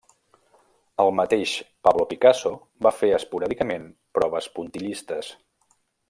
El 1.03 1.11
mateix 1.17 1.51
Pablo 1.87 2.07
Picasso 2.13 2.53
va 2.87 2.93
fer 3.03 3.11
esporàdicament 3.21 3.85
proves 4.19 4.49
puntillistes. 4.57 5.31